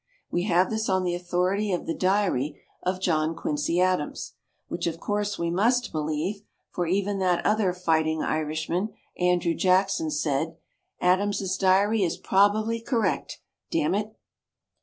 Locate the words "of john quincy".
2.81-3.79